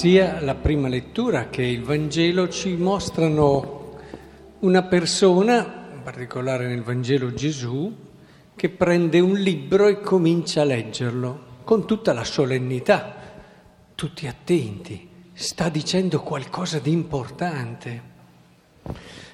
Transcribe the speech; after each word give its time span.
sia 0.00 0.40
la 0.40 0.54
prima 0.54 0.88
lettura 0.88 1.50
che 1.50 1.60
il 1.60 1.82
Vangelo 1.82 2.48
ci 2.48 2.74
mostrano 2.74 3.98
una 4.60 4.82
persona, 4.84 5.90
in 5.92 6.00
particolare 6.02 6.66
nel 6.68 6.80
Vangelo 6.80 7.34
Gesù, 7.34 7.94
che 8.56 8.70
prende 8.70 9.20
un 9.20 9.34
libro 9.34 9.88
e 9.88 10.00
comincia 10.00 10.62
a 10.62 10.64
leggerlo 10.64 11.58
con 11.64 11.86
tutta 11.86 12.14
la 12.14 12.24
solennità, 12.24 13.14
tutti 13.94 14.26
attenti, 14.26 15.06
sta 15.34 15.68
dicendo 15.68 16.22
qualcosa 16.22 16.78
di 16.78 16.92
importante. 16.92 18.02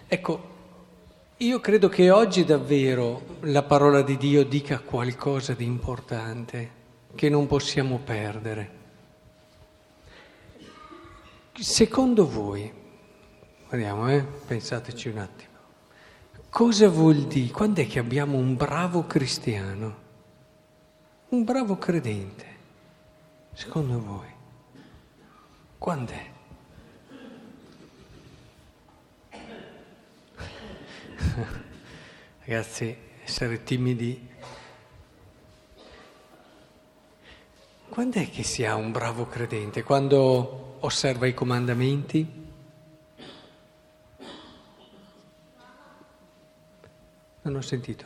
Ecco, 0.09 0.49
io 1.37 1.61
credo 1.61 1.89
che 1.89 2.11
oggi 2.11 2.45
davvero 2.45 3.37
la 3.43 3.63
parola 3.63 4.03
di 4.03 4.17
Dio 4.17 4.45
dica 4.45 4.81
qualcosa 4.81 5.53
di 5.53 5.65
importante 5.65 6.71
che 7.15 7.29
non 7.29 7.47
possiamo 7.47 8.01
perdere. 8.03 8.76
Secondo 11.59 12.29
voi, 12.29 12.71
vediamo, 13.71 14.11
eh? 14.11 14.23
pensateci 14.23 15.09
un 15.09 15.19
attimo, 15.19 15.59
cosa 16.51 16.91
vuol 16.91 17.27
dire? 17.27 17.51
Quando 17.51 17.81
è 17.81 17.87
che 17.87 17.99
abbiamo 17.99 18.37
un 18.37 18.57
bravo 18.57 19.07
cristiano? 19.07 20.05
Un 21.31 21.45
bravo 21.45 21.79
credente? 21.79 22.45
Secondo 23.55 24.03
voi? 24.03 24.29
Quando 25.79 26.13
è? 26.13 26.31
Ragazzi, 32.45 32.95
essere 33.25 33.63
timidi. 33.63 34.29
Quando 37.89 38.19
è 38.19 38.29
che 38.29 38.43
si 38.43 38.65
ha 38.65 38.75
un 38.75 38.93
bravo 38.93 39.27
credente? 39.27 39.83
Quando 39.83 40.77
osserva 40.81 41.27
i 41.27 41.35
comandamenti? 41.35 42.45
Non 47.43 47.55
ho 47.55 47.61
sentito. 47.63 48.05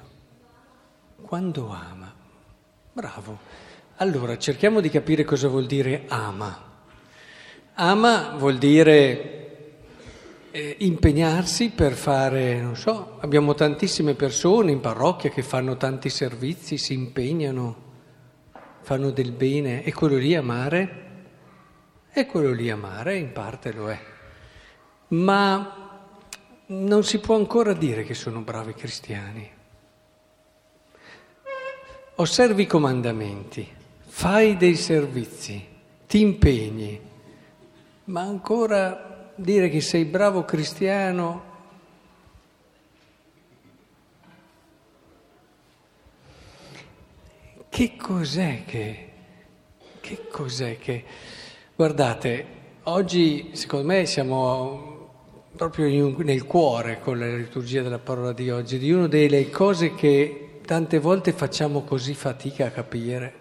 Quando 1.20 1.68
ama. 1.70 2.14
Bravo. 2.92 3.38
Allora, 3.96 4.38
cerchiamo 4.38 4.80
di 4.80 4.90
capire 4.90 5.24
cosa 5.24 5.48
vuol 5.48 5.66
dire 5.66 6.04
ama. 6.08 6.68
Ama 7.74 8.36
vuol 8.36 8.58
dire 8.58 9.40
eh, 10.50 10.76
impegnarsi 10.80 11.70
per 11.70 11.92
fare, 11.92 12.60
non 12.60 12.76
so, 12.76 13.18
abbiamo 13.20 13.54
tantissime 13.54 14.14
persone 14.14 14.72
in 14.72 14.80
parrocchia 14.80 15.30
che 15.30 15.42
fanno 15.42 15.76
tanti 15.76 16.08
servizi, 16.10 16.76
si 16.76 16.92
impegnano, 16.92 17.88
fanno 18.82 19.10
del 19.10 19.32
bene, 19.32 19.82
e 19.84 19.92
quello 19.92 20.16
lì 20.16 20.34
amare? 20.34 21.08
E 22.12 22.26
quello 22.26 22.52
lì 22.52 22.70
amare, 22.70 23.16
in 23.16 23.32
parte 23.32 23.72
lo 23.72 23.90
è. 23.90 23.98
Ma 25.08 25.90
non 26.66 27.04
si 27.04 27.18
può 27.18 27.36
ancora 27.36 27.72
dire 27.72 28.04
che 28.04 28.14
sono 28.14 28.40
bravi 28.40 28.74
cristiani. 28.74 29.50
Osservi 32.16 32.62
i 32.62 32.66
comandamenti, 32.66 33.66
fai 34.06 34.56
dei 34.56 34.76
servizi, 34.76 35.66
ti 36.06 36.20
impegni, 36.20 37.00
ma 38.04 38.20
ancora 38.20 39.32
dire 39.34 39.68
che 39.68 39.80
sei 39.80 40.04
bravo 40.04 40.44
cristiano 40.44 41.49
che 47.80 47.96
cos'è 47.96 48.64
che, 48.66 49.08
che 50.00 50.26
cos'è 50.30 50.76
che... 50.76 51.02
Guardate, 51.74 52.44
oggi 52.82 53.52
secondo 53.52 53.86
me 53.86 54.04
siamo 54.04 55.46
proprio 55.56 56.14
nel 56.18 56.44
cuore 56.44 57.00
con 57.00 57.18
la 57.18 57.34
liturgia 57.34 57.80
della 57.80 57.98
parola 57.98 58.34
di 58.34 58.50
oggi, 58.50 58.76
di 58.76 58.92
una 58.92 59.08
delle 59.08 59.48
cose 59.48 59.94
che 59.94 60.60
tante 60.66 60.98
volte 60.98 61.32
facciamo 61.32 61.82
così 61.82 62.12
fatica 62.12 62.66
a 62.66 62.70
capire, 62.70 63.32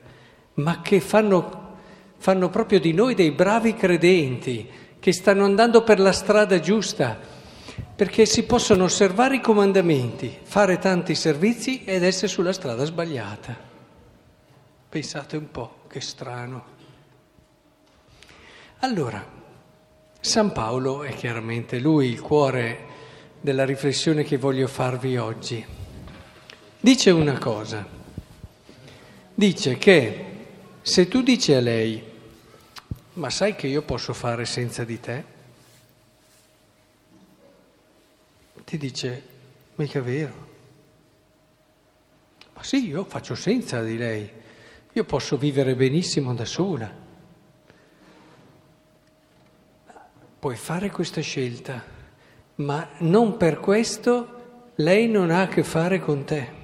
ma 0.54 0.80
che 0.80 1.02
fanno, 1.02 1.76
fanno 2.16 2.50
proprio 2.50 2.80
di 2.80 2.94
noi 2.94 3.16
dei 3.16 3.32
bravi 3.32 3.76
credenti 3.76 4.70
che 5.02 5.12
stanno 5.12 5.44
andando 5.44 5.84
per 5.84 6.00
la 6.00 6.14
strada 6.14 6.62
giusta, 6.62 7.20
perché 7.94 8.26
si 8.26 8.44
possono 8.44 8.86
osservare 8.86 9.36
i 9.36 9.42
comandamenti, 9.42 10.34
fare 10.44 10.80
tanti 10.80 11.14
servizi 11.14 11.84
ed 11.84 12.06
essere 12.06 12.30
sulla 12.30 12.54
strada 12.54 12.86
sbagliata. 12.86 13.68
Pensate 14.90 15.38
un 15.38 15.52
po', 15.52 15.84
che 15.88 16.02
strano. 16.02 16.66
Allora, 18.80 19.24
San 20.20 20.52
Paolo 20.52 21.04
è 21.04 21.14
chiaramente 21.14 21.80
lui 21.80 22.10
il 22.10 22.20
cuore 22.20 22.88
della 23.40 23.66
riflessione 23.66 24.24
che 24.24 24.38
voglio 24.38 24.68
farvi 24.68 25.18
oggi. 25.18 25.66
Dice 26.80 27.12
una 27.12 27.38
cosa, 27.38 27.88
dice 29.34 29.78
che 29.78 30.26
se 30.82 31.08
tu 31.08 31.22
dici 31.22 31.54
a 31.54 31.60
lei 31.60 32.10
ma 33.20 33.30
sai 33.30 33.56
che 33.56 33.68
io 33.68 33.82
posso 33.82 34.14
fare 34.14 34.46
senza 34.46 34.86
di 34.86 35.00
te? 35.00 35.24
Ti 38.64 38.78
dice, 38.78 39.24
mica 39.76 40.00
vero. 40.00 40.48
Ma 42.54 42.64
sì, 42.64 42.88
io 42.88 43.04
faccio 43.04 43.36
senza 43.36 43.84
di 43.84 43.98
lei, 43.98 44.32
io 44.92 45.04
posso 45.04 45.38
vivere 45.38 45.76
benissimo 45.76 46.34
da 46.34 46.46
sola. 46.46 46.92
Puoi 50.40 50.56
fare 50.56 50.90
questa 50.90 51.22
scelta, 51.22 51.84
ma 52.56 52.90
non 53.00 53.38
per 53.38 53.60
questo 53.60 54.38
lei 54.76 55.08
non 55.08 55.32
ha 55.32 55.42
a 55.42 55.48
che 55.48 55.64
fare 55.64 56.00
con 56.00 56.24
te. 56.24 56.58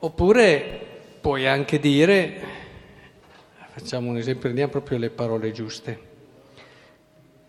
Oppure 0.00 0.86
puoi 1.20 1.46
anche 1.46 1.78
dire, 1.78 2.58
Facciamo 3.78 4.10
un 4.10 4.16
esempio, 4.16 4.42
prendiamo 4.42 4.72
proprio 4.72 4.98
le 4.98 5.08
parole 5.08 5.52
giuste. 5.52 6.07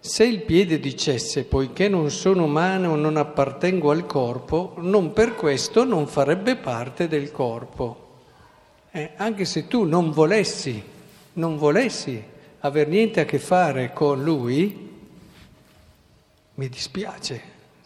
Se 0.02 0.24
il 0.24 0.42
piede 0.44 0.80
dicesse, 0.80 1.44
poiché 1.44 1.90
non 1.90 2.10
sono 2.10 2.48
mano, 2.48 2.96
non 2.96 3.18
appartengo 3.18 3.92
al 3.92 4.06
corpo, 4.06 4.76
non 4.78 5.14
per 5.14 5.36
questo 5.36 5.84
non 5.84 6.08
farebbe 6.08 6.56
parte 6.56 7.08
del 7.08 7.32
corpo. 7.32 8.08
Eh, 8.92 9.12
anche 9.18 9.46
se 9.46 9.68
tu 9.68 9.84
non 9.84 10.12
volessi, 10.12 10.82
non 11.34 11.58
volessi 11.58 12.24
aver 12.60 12.88
niente 12.88 13.20
a 13.20 13.26
che 13.26 13.40
fare 13.40 13.92
con 13.94 14.24
lui, 14.24 14.90
mi 16.56 16.70
dispiace, 16.70 17.42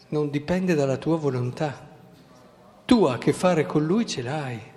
non 0.08 0.30
dipende 0.30 0.74
dalla 0.74 0.96
tua 0.96 1.16
volontà. 1.16 1.92
Tu 2.84 3.04
a 3.04 3.18
che 3.18 3.32
fare 3.32 3.66
con 3.66 3.84
lui 3.84 4.06
ce 4.06 4.22
l'hai 4.22 4.72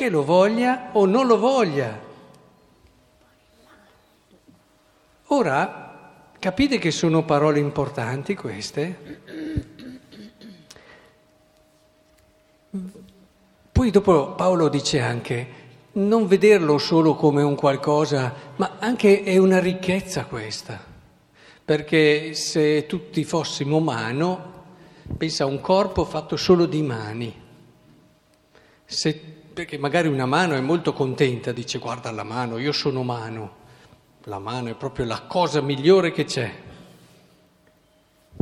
che 0.00 0.08
lo 0.08 0.24
voglia 0.24 0.88
o 0.92 1.04
non 1.04 1.26
lo 1.26 1.38
voglia. 1.38 2.08
Ora, 5.32 6.32
capite 6.40 6.78
che 6.78 6.90
sono 6.90 7.24
parole 7.24 7.60
importanti 7.60 8.34
queste? 8.34 9.18
Poi 13.70 13.90
dopo 13.92 14.32
Paolo 14.32 14.68
dice 14.68 14.98
anche, 14.98 15.46
non 15.92 16.26
vederlo 16.26 16.78
solo 16.78 17.14
come 17.14 17.42
un 17.42 17.54
qualcosa, 17.54 18.34
ma 18.56 18.78
anche 18.80 19.22
è 19.22 19.36
una 19.36 19.60
ricchezza 19.60 20.24
questa, 20.24 20.84
perché 21.64 22.34
se 22.34 22.86
tutti 22.86 23.22
fossimo 23.22 23.78
mano, 23.78 24.64
pensa 25.16 25.44
a 25.44 25.46
un 25.46 25.60
corpo 25.60 26.04
fatto 26.04 26.36
solo 26.36 26.66
di 26.66 26.82
mani, 26.82 27.32
se 28.84 29.14
perché 29.14 29.78
magari 29.78 30.08
una 30.08 30.26
mano 30.26 30.54
è 30.54 30.60
molto 30.60 30.92
contenta, 30.92 31.52
dice 31.52 31.78
guarda 31.78 32.10
la 32.10 32.24
mano, 32.24 32.58
io 32.58 32.72
sono 32.72 33.04
mano, 33.04 33.58
la 34.24 34.38
mano 34.38 34.68
è 34.68 34.74
proprio 34.74 35.06
la 35.06 35.22
cosa 35.22 35.60
migliore 35.60 36.12
che 36.12 36.24
c'è. 36.24 36.52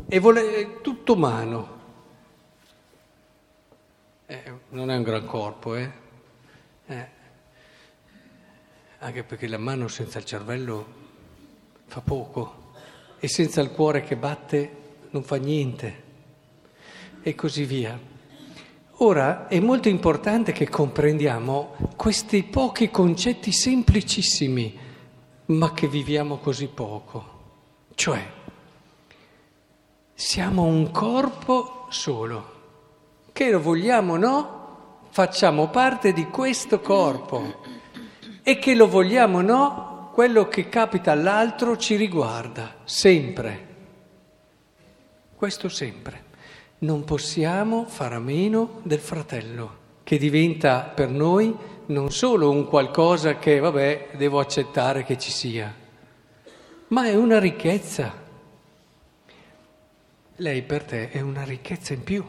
E 0.08 0.18
vuole 0.18 0.80
tutto 0.80 1.16
mano. 1.16 1.76
Eh, 4.26 4.52
non 4.70 4.90
è 4.90 4.96
un 4.96 5.02
gran 5.02 5.24
corpo, 5.24 5.74
eh? 5.74 5.90
eh? 6.86 7.06
Anche 8.98 9.24
perché 9.24 9.46
la 9.46 9.58
mano 9.58 9.88
senza 9.88 10.18
il 10.18 10.24
cervello 10.24 10.86
fa 11.86 12.00
poco 12.00 12.72
e 13.18 13.28
senza 13.28 13.60
il 13.60 13.70
cuore 13.70 14.02
che 14.02 14.16
batte 14.16 14.76
non 15.10 15.22
fa 15.22 15.36
niente 15.36 16.02
e 17.22 17.34
così 17.34 17.64
via. 17.64 17.98
Ora 19.00 19.46
è 19.46 19.60
molto 19.60 19.88
importante 19.88 20.52
che 20.52 20.68
comprendiamo 20.68 21.92
questi 21.96 22.42
pochi 22.42 22.90
concetti 22.90 23.52
semplicissimi, 23.52 24.78
ma 25.48 25.72
che 25.72 25.88
viviamo 25.88 26.38
così 26.38 26.66
poco. 26.66 27.36
Cioè, 27.94 28.26
siamo 30.14 30.64
un 30.64 30.90
corpo 30.90 31.86
solo, 31.90 32.56
che 33.32 33.50
lo 33.50 33.60
vogliamo 33.60 34.14
o 34.14 34.16
no, 34.16 35.06
facciamo 35.10 35.68
parte 35.68 36.12
di 36.12 36.26
questo 36.26 36.80
corpo 36.80 37.76
E 38.42 38.58
che 38.58 38.74
lo 38.74 38.88
vogliamo 38.88 39.38
o 39.38 39.42
no, 39.42 40.10
quello 40.14 40.48
che 40.48 40.70
capita 40.70 41.12
all'altro 41.12 41.76
ci 41.76 41.96
riguarda, 41.96 42.76
sempre. 42.84 43.66
Questo 45.36 45.68
sempre. 45.68 46.24
Non 46.78 47.04
possiamo 47.04 47.84
fare 47.84 48.14
a 48.14 48.20
meno 48.20 48.80
del 48.84 49.00
fratello, 49.00 49.76
che 50.02 50.16
diventa 50.16 50.80
per 50.80 51.10
noi 51.10 51.54
non 51.88 52.10
solo 52.10 52.50
un 52.50 52.66
qualcosa 52.66 53.38
che, 53.38 53.58
vabbè, 53.58 54.10
devo 54.16 54.40
accettare 54.40 55.04
che 55.04 55.16
ci 55.16 55.30
sia, 55.30 55.74
ma 56.88 57.06
è 57.06 57.14
una 57.14 57.38
ricchezza. 57.38 58.26
Lei 60.36 60.62
per 60.62 60.84
te 60.84 61.10
è 61.10 61.20
una 61.20 61.44
ricchezza 61.44 61.94
in 61.94 62.04
più. 62.04 62.24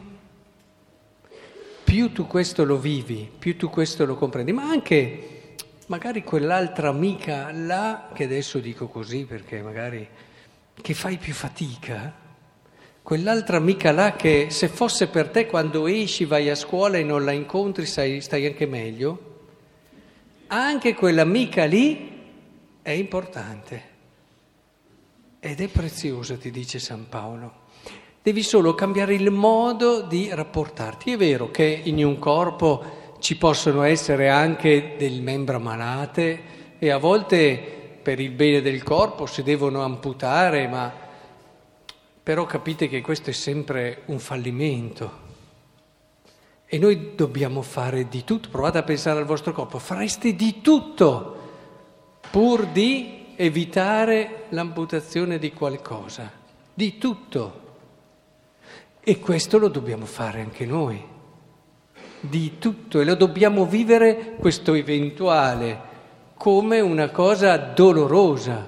Più 1.84 2.12
tu 2.12 2.26
questo 2.26 2.64
lo 2.64 2.78
vivi, 2.78 3.30
più 3.38 3.56
tu 3.56 3.68
questo 3.68 4.04
lo 4.04 4.14
comprendi, 4.14 4.52
ma 4.52 4.64
anche 4.64 5.56
magari 5.86 6.22
quell'altra 6.22 6.88
amica 6.88 7.50
là, 7.52 8.10
che 8.14 8.24
adesso 8.24 8.58
dico 8.60 8.88
così 8.88 9.24
perché 9.24 9.60
magari 9.60 10.08
che 10.80 10.94
fai 10.94 11.18
più 11.18 11.34
fatica, 11.34 12.28
Quell'altra 13.02 13.56
amica 13.56 13.90
là 13.90 14.12
che 14.12 14.48
se 14.50 14.68
fosse 14.68 15.08
per 15.08 15.30
te 15.30 15.46
quando 15.46 15.88
esci, 15.88 16.26
vai 16.26 16.48
a 16.48 16.54
scuola 16.54 16.96
e 16.96 17.02
non 17.02 17.24
la 17.24 17.32
incontri, 17.32 17.84
stai, 17.84 18.20
stai 18.20 18.46
anche 18.46 18.66
meglio, 18.66 19.29
anche 20.52 20.94
quell'amica 20.94 21.64
lì 21.64 22.10
è 22.82 22.90
importante 22.90 23.88
ed 25.38 25.60
è 25.60 25.68
preziosa, 25.68 26.36
ti 26.36 26.50
dice 26.50 26.80
San 26.80 27.08
Paolo. 27.08 27.68
Devi 28.20 28.42
solo 28.42 28.74
cambiare 28.74 29.14
il 29.14 29.30
modo 29.30 30.02
di 30.02 30.28
rapportarti. 30.30 31.12
È 31.12 31.16
vero 31.16 31.50
che 31.50 31.80
in 31.84 32.04
un 32.04 32.18
corpo 32.18 33.16
ci 33.20 33.36
possono 33.36 33.82
essere 33.82 34.28
anche 34.28 34.96
delle 34.98 35.20
membra 35.20 35.58
malate 35.58 36.42
e 36.78 36.90
a 36.90 36.98
volte 36.98 37.98
per 38.02 38.18
il 38.18 38.30
bene 38.30 38.60
del 38.60 38.82
corpo 38.82 39.26
si 39.26 39.42
devono 39.42 39.82
amputare, 39.82 40.66
ma 40.66 40.92
però 42.22 42.44
capite 42.44 42.88
che 42.88 43.00
questo 43.00 43.30
è 43.30 43.34
sempre 43.34 44.02
un 44.06 44.18
fallimento. 44.18 45.28
E 46.72 46.78
noi 46.78 47.16
dobbiamo 47.16 47.62
fare 47.62 48.06
di 48.06 48.22
tutto, 48.22 48.48
provate 48.48 48.78
a 48.78 48.84
pensare 48.84 49.18
al 49.18 49.24
vostro 49.24 49.52
corpo, 49.52 49.80
fareste 49.80 50.36
di 50.36 50.60
tutto 50.60 51.38
pur 52.30 52.68
di 52.68 53.34
evitare 53.34 54.44
l'amputazione 54.50 55.40
di 55.40 55.52
qualcosa, 55.52 56.30
di 56.72 56.96
tutto. 56.96 57.60
E 59.00 59.18
questo 59.18 59.58
lo 59.58 59.66
dobbiamo 59.66 60.06
fare 60.06 60.42
anche 60.42 60.64
noi, 60.64 61.04
di 62.20 62.58
tutto, 62.58 63.00
e 63.00 63.04
lo 63.04 63.16
dobbiamo 63.16 63.66
vivere 63.66 64.36
questo 64.38 64.74
eventuale 64.74 65.88
come 66.34 66.78
una 66.78 67.10
cosa 67.10 67.56
dolorosa, 67.56 68.64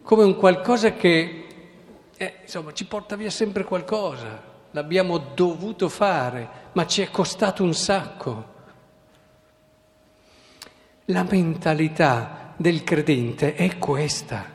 come 0.00 0.22
un 0.22 0.36
qualcosa 0.36 0.92
che 0.92 1.46
eh, 2.16 2.34
insomma, 2.42 2.72
ci 2.72 2.86
porta 2.86 3.16
via 3.16 3.30
sempre 3.30 3.64
qualcosa, 3.64 4.53
l'abbiamo 4.74 5.18
dovuto 5.18 5.88
fare, 5.88 6.70
ma 6.72 6.86
ci 6.86 7.00
è 7.00 7.10
costato 7.10 7.62
un 7.62 7.74
sacco. 7.74 8.52
La 11.06 11.22
mentalità 11.22 12.54
del 12.56 12.82
credente 12.82 13.54
è 13.54 13.78
questa. 13.78 14.52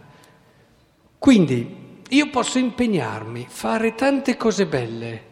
Quindi 1.18 2.01
io 2.10 2.30
posso 2.30 2.60
impegnarmi, 2.60 3.45
fare 3.48 3.95
tante 3.95 4.36
cose 4.36 4.66
belle, 4.66 5.24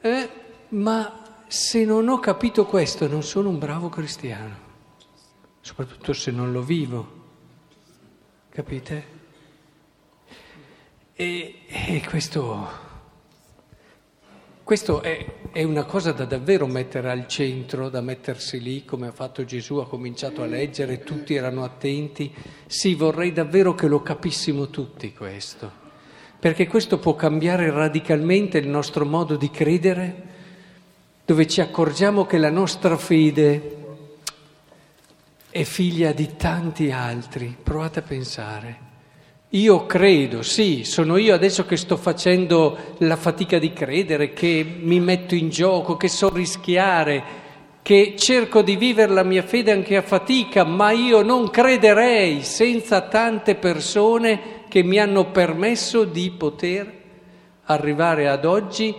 eh, 0.00 0.30
ma 0.70 1.44
se 1.46 1.84
non 1.84 2.08
ho 2.08 2.18
capito 2.18 2.66
questo 2.66 3.06
non 3.06 3.22
sono 3.22 3.48
un 3.48 3.58
bravo 3.58 3.88
cristiano, 3.88 4.56
soprattutto 5.60 6.12
se 6.12 6.32
non 6.32 6.50
lo 6.50 6.62
vivo. 6.62 7.18
Capite? 8.48 9.18
E, 11.12 11.60
e 11.68 12.02
questo, 12.08 12.88
questo 14.62 15.02
è, 15.02 15.50
è, 15.52 15.62
una 15.62 15.84
cosa 15.84 16.12
da 16.12 16.24
davvero 16.24 16.66
mettere 16.66 17.10
al 17.10 17.26
centro, 17.26 17.88
da 17.88 18.00
mettersi 18.00 18.60
lì 18.60 18.84
come 18.84 19.08
ha 19.08 19.12
fatto 19.12 19.44
Gesù, 19.44 19.76
ha 19.76 19.86
cominciato 19.86 20.42
a 20.42 20.46
leggere, 20.46 21.00
tutti 21.00 21.34
erano 21.34 21.64
attenti. 21.64 22.32
Sì, 22.66 22.94
vorrei 22.94 23.32
davvero 23.32 23.74
che 23.74 23.88
lo 23.88 24.02
capissimo 24.02 24.68
tutti 24.68 25.12
questo, 25.12 25.70
perché 26.38 26.66
questo 26.66 26.98
può 26.98 27.14
cambiare 27.14 27.70
radicalmente 27.70 28.58
il 28.58 28.68
nostro 28.68 29.04
modo 29.04 29.36
di 29.36 29.50
credere, 29.50 30.28
dove 31.24 31.46
ci 31.46 31.60
accorgiamo 31.60 32.26
che 32.26 32.38
la 32.38 32.50
nostra 32.50 32.96
fede 32.96 33.76
è 35.50 35.64
figlia 35.64 36.12
di 36.12 36.36
tanti 36.36 36.92
altri. 36.92 37.56
Provate 37.60 37.98
a 37.98 38.02
pensare. 38.02 38.89
Io 39.54 39.84
credo, 39.86 40.42
sì, 40.42 40.84
sono 40.84 41.16
io 41.16 41.34
adesso 41.34 41.66
che 41.66 41.76
sto 41.76 41.96
facendo 41.96 42.94
la 42.98 43.16
fatica 43.16 43.58
di 43.58 43.72
credere, 43.72 44.32
che 44.32 44.64
mi 44.80 45.00
metto 45.00 45.34
in 45.34 45.48
gioco, 45.48 45.96
che 45.96 46.06
so 46.06 46.32
rischiare, 46.32 47.20
che 47.82 48.14
cerco 48.16 48.62
di 48.62 48.76
vivere 48.76 49.12
la 49.12 49.24
mia 49.24 49.42
fede 49.42 49.72
anche 49.72 49.96
a 49.96 50.02
fatica, 50.02 50.62
ma 50.62 50.92
io 50.92 51.22
non 51.22 51.50
crederei 51.50 52.44
senza 52.44 53.00
tante 53.08 53.56
persone 53.56 54.66
che 54.68 54.84
mi 54.84 55.00
hanno 55.00 55.32
permesso 55.32 56.04
di 56.04 56.30
poter 56.30 56.98
arrivare 57.64 58.28
ad 58.28 58.44
oggi 58.44 58.94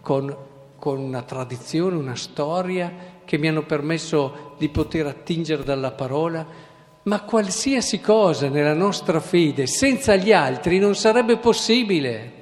con, 0.00 0.34
con 0.78 1.00
una 1.00 1.20
tradizione, 1.20 1.96
una 1.96 2.16
storia, 2.16 3.10
che 3.26 3.36
mi 3.36 3.46
hanno 3.46 3.64
permesso 3.64 4.54
di 4.56 4.70
poter 4.70 5.04
attingere 5.04 5.64
dalla 5.64 5.90
parola 5.90 6.70
ma 7.04 7.22
qualsiasi 7.22 8.00
cosa 8.00 8.48
nella 8.48 8.74
nostra 8.74 9.20
fede 9.20 9.66
senza 9.66 10.14
gli 10.16 10.32
altri 10.32 10.78
non 10.78 10.94
sarebbe 10.94 11.36
possibile. 11.38 12.40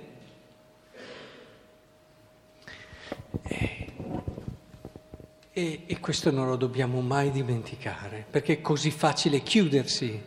E, 5.53 5.83
e, 5.87 6.01
questo 6.01 6.31
non 6.31 6.47
lo 6.47 6.57
dobbiamo 6.57 7.01
mai 7.01 7.31
dimenticare, 7.31 8.25
perché 8.31 8.55
è 8.55 8.61
così 8.61 8.91
facile 8.91 9.43
chiudersi, 9.43 10.23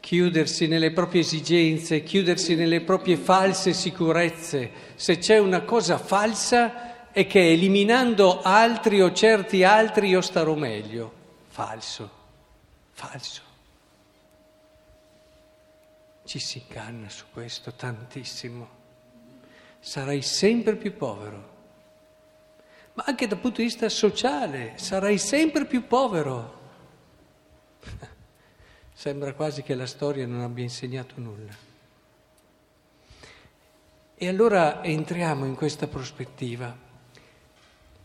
chiudersi 0.00 0.66
nelle 0.66 0.92
proprie 0.92 1.20
esigenze, 1.20 2.02
chiudersi 2.02 2.54
nelle 2.54 2.80
proprie 2.80 3.16
false 3.16 3.72
sicurezze. 3.74 4.70
Se 4.94 5.18
c'è 5.18 5.38
una 5.38 5.62
cosa 5.62 5.98
falsa 5.98 7.12
è 7.12 7.26
che 7.26 7.50
eliminando 7.50 8.40
altri 8.42 9.00
o 9.02 9.12
certi 9.12 9.62
altri 9.62 10.08
io 10.08 10.20
starò 10.20 10.54
meglio. 10.54 11.12
Falso. 11.48 12.19
Falso. 13.00 13.40
Ci 16.22 16.38
si 16.38 16.62
inganna 16.66 17.08
su 17.08 17.24
questo 17.32 17.72
tantissimo. 17.72 18.68
Sarai 19.80 20.20
sempre 20.20 20.76
più 20.76 20.94
povero. 20.94 21.56
Ma 22.92 23.04
anche 23.06 23.26
dal 23.26 23.38
punto 23.38 23.62
di 23.62 23.68
vista 23.68 23.88
sociale 23.88 24.74
sarai 24.76 25.16
sempre 25.16 25.64
più 25.64 25.86
povero. 25.86 26.60
Sembra 28.92 29.32
quasi 29.32 29.62
che 29.62 29.74
la 29.74 29.86
storia 29.86 30.26
non 30.26 30.42
abbia 30.42 30.64
insegnato 30.64 31.14
nulla. 31.16 31.56
E 34.14 34.28
allora 34.28 34.84
entriamo 34.84 35.46
in 35.46 35.54
questa 35.54 35.86
prospettiva, 35.86 36.76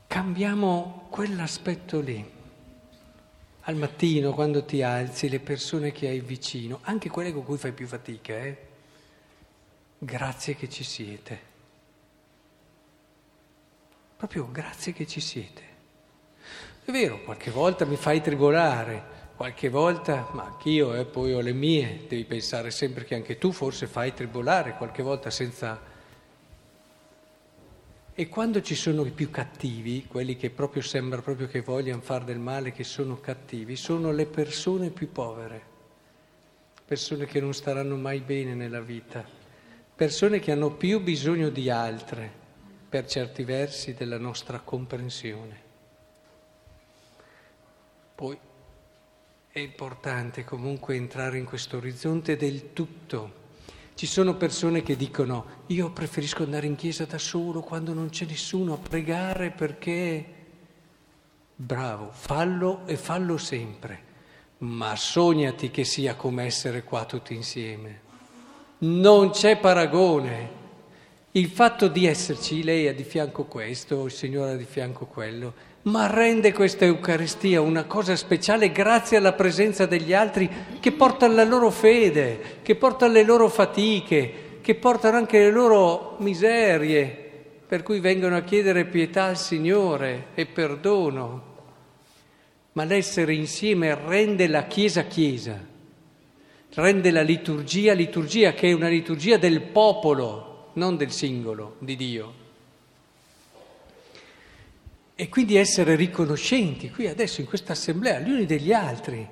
cambiamo 0.08 1.08
quell'aspetto 1.10 2.00
lì 2.00 2.35
al 3.68 3.76
mattino 3.76 4.32
quando 4.32 4.64
ti 4.64 4.84
alzi, 4.84 5.28
le 5.28 5.40
persone 5.40 5.92
che 5.92 6.08
hai 6.08 6.20
vicino, 6.20 6.80
anche 6.84 7.10
quelle 7.10 7.34
con 7.34 7.44
cui 7.44 7.58
fai 7.58 7.72
più 7.72 7.88
fatica, 7.88 8.36
eh? 8.38 8.58
grazie 9.98 10.56
che 10.56 10.70
ci 10.70 10.84
siete. 10.84 11.54
Proprio 14.18 14.50
grazie 14.52 14.94
che 14.94 15.08
ci 15.08 15.20
siete. 15.20 15.74
È 16.84 16.92
vero, 16.92 17.24
qualche 17.24 17.50
volta 17.50 17.86
mi 17.86 17.96
fai 17.96 18.22
tribolare, 18.22 19.14
qualche 19.36 19.70
volta, 19.70 20.30
ma 20.34 20.44
anch'io 20.44 20.94
eh, 20.94 21.06
poi 21.06 21.34
ho 21.34 21.40
le 21.42 21.54
mie, 21.54 22.06
devi 22.08 22.26
pensare 22.26 22.70
sempre 22.70 23.04
che 23.04 23.16
anche 23.16 23.40
tu 23.40 23.52
forse 23.52 23.88
fai 23.88 24.14
tribolare, 24.14 24.76
qualche 24.78 25.02
volta 25.02 25.32
senza 25.32 25.82
e 28.18 28.30
quando 28.30 28.62
ci 28.62 28.76
sono 28.76 29.06
i 29.06 29.12
più 29.12 29.30
cattivi, 29.30 30.06
quelli 30.08 30.38
che 30.38 30.50
proprio 30.50 30.82
sembra 30.82 31.22
proprio 31.22 31.48
che 31.48 31.60
vogliano 31.60 32.00
fare 32.00 32.24
del 32.24 32.40
male, 32.40 32.72
che 32.72 32.86
sono 32.86 33.20
cattivi, 33.20 33.76
sono 33.76 34.12
le 34.12 34.26
persone 34.26 34.90
più 34.90 35.12
povere, 35.12 35.62
persone 36.86 37.26
che 37.26 37.42
non 37.42 37.54
staranno 37.54 37.98
mai 37.98 38.22
bene 38.22 38.54
nella 38.54 38.80
vita, 38.80 39.22
persone 39.94 40.40
che 40.40 40.54
hanno 40.54 40.72
più 40.72 41.02
bisogno 41.02 41.50
di 41.50 41.70
altre, 41.70 42.32
per 42.88 43.06
certi 43.06 43.44
versi, 43.44 43.96
della 43.96 44.18
nostra 44.18 44.60
comprensione. 44.60 45.64
Poi 48.16 48.40
è 49.50 49.60
importante 49.60 50.46
comunque 50.46 50.96
entrare 50.96 51.38
in 51.38 51.44
questo 51.44 51.76
orizzonte 51.76 52.38
del 52.38 52.72
tutto 52.72 53.44
ci 53.96 54.08
sono 54.08 54.36
persone 54.36 54.84
che 54.84 54.98
dicono 54.98 55.64
io 55.68 55.90
preferisco 55.90 56.44
andare 56.44 56.68
in 56.68 56.76
chiesa 56.76 57.06
da 57.06 57.18
solo 57.18 57.62
quando 57.62 57.94
non 57.94 58.10
c'è 58.10 58.26
nessuno 58.26 58.74
a 58.74 58.78
pregare 58.78 59.52
perché... 59.52 60.26
bravo, 61.56 62.10
fallo 62.12 62.82
e 62.86 62.98
fallo 62.98 63.38
sempre, 63.38 64.04
ma 64.60 64.98
sognati 64.98 65.72
che 65.72 65.86
sia 65.86 66.16
come 66.16 66.44
essere 66.44 66.84
qua 66.84 67.06
tutti 67.06 67.34
insieme. 67.34 68.02
Non 68.80 69.30
c'è 69.30 69.58
paragone. 69.58 70.64
Il 71.32 71.48
fatto 71.48 71.88
di 71.88 72.06
esserci, 72.06 72.64
lei 72.64 72.88
ha 72.88 72.94
di 72.94 73.04
fianco 73.06 73.46
questo, 73.46 74.06
il 74.06 74.12
Signore 74.12 74.52
ha 74.52 74.58
di 74.58 74.66
fianco 74.66 75.06
quello, 75.06 75.54
ma 75.86 76.08
rende 76.08 76.52
questa 76.52 76.86
Eucaristia 76.86 77.62
una 77.62 77.84
cosa 77.84 78.16
speciale 78.16 78.72
grazie 78.72 79.18
alla 79.18 79.34
presenza 79.34 79.86
degli 79.86 80.14
altri 80.14 80.50
che 80.80 80.92
portano 80.92 81.36
la 81.36 81.44
loro 81.44 81.70
fede, 81.70 82.60
che 82.64 82.76
portano 82.76 83.14
le 83.14 83.24
loro 83.24 83.50
fatiche, 83.50 84.60
che 84.62 84.76
portano 84.76 85.18
anche 85.18 85.38
le 85.38 85.52
loro 85.52 86.16
miserie, 86.20 87.24
per 87.68 87.84
cui 87.84 88.00
vengono 88.00 88.36
a 88.36 88.42
chiedere 88.42 88.86
pietà 88.86 89.26
al 89.26 89.38
Signore 89.38 90.28
e 90.34 90.48
perdono. 90.48 91.54
Ma 92.72 92.84
l'essere 92.84 93.36
insieme 93.36 93.96
rende 93.96 94.48
la 94.48 94.64
Chiesa 94.64 95.04
Chiesa, 95.04 95.64
rende 96.74 97.12
la 97.12 97.22
liturgia 97.22 97.94
liturgia 97.94 98.54
che 98.54 98.70
è 98.70 98.74
una 98.74 98.90
liturgia 98.90 99.38
del 99.38 99.62
popolo 99.62 100.72
non 100.74 100.98
del 100.98 101.12
singolo, 101.12 101.76
di 101.78 101.96
Dio. 101.96 102.45
E 105.16 105.30
quindi 105.30 105.56
essere 105.56 105.96
riconoscenti 105.96 106.92
qui 106.92 107.08
adesso 107.08 107.40
in 107.40 107.48
questa 107.48 107.72
assemblea 107.72 108.20
gli 108.20 108.30
uni 108.30 108.46
degli 108.46 108.74
altri. 108.74 109.26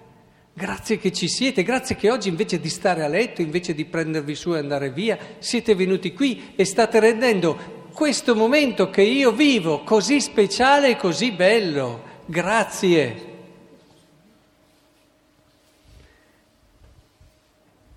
Grazie 0.54 0.98
che 0.98 1.12
ci 1.12 1.28
siete, 1.28 1.64
grazie 1.64 1.96
che 1.96 2.10
oggi 2.10 2.30
invece 2.30 2.60
di 2.60 2.70
stare 2.70 3.04
a 3.04 3.08
letto, 3.08 3.42
invece 3.42 3.74
di 3.74 3.86
prendervi 3.86 4.36
su 4.36 4.54
e 4.54 4.60
andare 4.60 4.92
via, 4.92 5.18
siete 5.40 5.76
venuti 5.76 6.14
qui 6.14 6.54
e 6.56 6.64
state 6.64 7.00
rendendo 7.00 7.82
questo 7.92 8.36
momento 8.36 8.90
che 8.90 9.02
io 9.02 9.32
vivo 9.32 9.84
così 9.84 10.22
speciale 10.22 10.92
e 10.92 10.96
così 10.96 11.32
bello. 11.32 12.12
Grazie. 12.26 13.32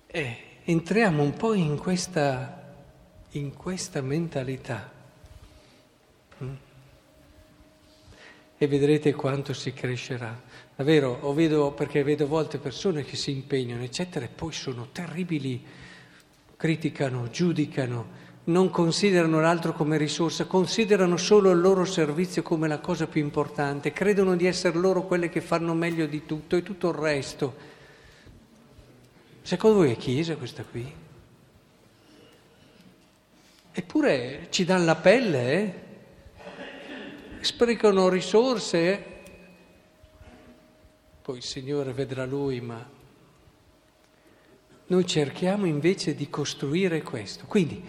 E 0.07 0.37
entriamo 0.63 1.23
un 1.23 1.33
po' 1.33 1.53
in 1.53 1.77
questa 1.77 2.57
in 3.31 3.53
questa 3.53 4.01
mentalità. 4.01 4.91
E 8.57 8.67
vedrete 8.67 9.13
quanto 9.13 9.53
si 9.53 9.71
crescerà. 9.71 10.41
Davvero, 10.75 11.19
o 11.21 11.33
vedo, 11.33 11.71
perché 11.71 12.03
vedo 12.03 12.23
a 12.23 12.27
volte 12.27 12.57
persone 12.57 13.03
che 13.03 13.15
si 13.15 13.31
impegnano, 13.31 13.83
eccetera, 13.83 14.25
e 14.25 14.29
poi 14.29 14.51
sono 14.51 14.87
terribili, 14.91 15.63
criticano, 16.55 17.29
giudicano, 17.29 18.25
non 18.45 18.69
considerano 18.69 19.39
l'altro 19.39 19.73
come 19.73 19.97
risorsa, 19.97 20.45
considerano 20.45 21.17
solo 21.17 21.51
il 21.51 21.59
loro 21.59 21.85
servizio 21.85 22.41
come 22.41 22.67
la 22.67 22.79
cosa 22.79 23.07
più 23.07 23.21
importante, 23.21 23.91
credono 23.91 24.35
di 24.35 24.45
essere 24.45 24.77
loro 24.77 25.03
quelle 25.03 25.29
che 25.29 25.41
fanno 25.41 25.73
meglio 25.73 26.05
di 26.05 26.25
tutto 26.25 26.55
e 26.55 26.63
tutto 26.63 26.89
il 26.89 26.95
resto. 26.95 27.55
Secondo 29.41 29.77
voi 29.77 29.91
è 29.91 29.97
Chiesa 29.97 30.35
questa 30.35 30.63
qui? 30.63 30.93
Eppure 33.71 34.47
ci 34.49 34.65
danno 34.65 34.85
la 34.85 34.95
pelle, 34.95 35.53
eh? 35.53 35.85
Sprecano 37.41 38.09
risorse. 38.09 39.15
Poi 41.21 41.37
il 41.37 41.43
Signore 41.43 41.91
vedrà 41.93 42.25
Lui, 42.25 42.61
ma 42.61 42.95
noi 44.87 45.05
cerchiamo 45.05 45.65
invece 45.65 46.15
di 46.15 46.29
costruire 46.29 47.01
questo. 47.01 47.45
Quindi 47.45 47.83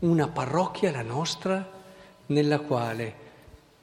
una 0.00 0.28
parrocchia, 0.28 0.90
la 0.90 1.02
nostra, 1.02 1.78
nella 2.26 2.60
quale 2.60 3.28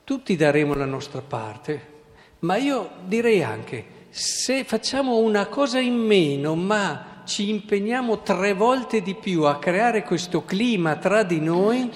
tutti 0.03 0.35
daremo 0.35 0.73
la 0.73 0.85
nostra 0.85 1.21
parte, 1.21 1.95
ma 2.39 2.55
io 2.55 2.91
direi 3.05 3.43
anche, 3.43 3.85
se 4.09 4.63
facciamo 4.63 5.17
una 5.17 5.47
cosa 5.47 5.79
in 5.79 5.95
meno, 5.95 6.55
ma 6.55 7.21
ci 7.25 7.49
impegniamo 7.49 8.21
tre 8.21 8.53
volte 8.53 9.01
di 9.01 9.15
più 9.15 9.43
a 9.43 9.59
creare 9.59 10.03
questo 10.03 10.45
clima 10.45 10.95
tra 10.95 11.23
di 11.23 11.39
noi, 11.39 11.89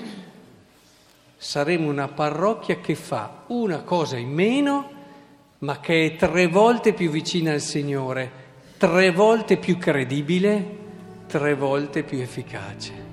saremo 1.52 1.90
una 1.90 2.08
parrocchia 2.08 2.80
che 2.80 2.96
fa 2.96 3.44
una 3.48 3.82
cosa 3.82 4.16
in 4.16 4.32
meno, 4.32 4.90
ma 5.58 5.82
che 5.82 6.06
è 6.06 6.16
tre 6.16 6.48
volte 6.48 6.94
più 6.94 7.10
vicina 7.10 7.52
al 7.52 7.60
Signore, 7.60 8.32
tre 8.78 9.12
volte 9.12 9.58
più 9.58 9.78
credibile, 9.78 10.78
tre 11.28 11.54
volte 11.54 12.04
più 12.04 12.20
efficace. 12.20 13.11